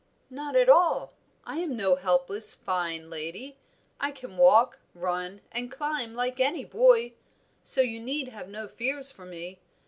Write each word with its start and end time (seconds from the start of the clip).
"Not 0.31 0.55
at 0.55 0.67
all. 0.67 1.13
I 1.43 1.57
am 1.59 1.77
no 1.77 1.93
helpless, 1.93 2.55
fine 2.55 3.11
lady. 3.11 3.59
I 3.99 4.11
can 4.11 4.35
walk, 4.35 4.79
run, 4.95 5.41
and 5.51 5.71
climb 5.71 6.15
like 6.15 6.39
any 6.39 6.65
boy; 6.65 7.13
so 7.61 7.81
you 7.81 7.99
need 7.99 8.29
have 8.29 8.49
no 8.49 8.67
fears 8.67 9.11
for 9.11 9.25
me. 9.27 9.59